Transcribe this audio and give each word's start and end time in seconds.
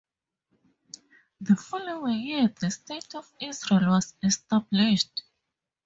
The 1.41 1.55
following 1.55 2.21
year 2.21 2.51
the 2.59 2.71
state 2.71 3.13
of 3.13 3.31
Israel 3.39 3.87
was 3.91 4.15
established. 4.23 5.21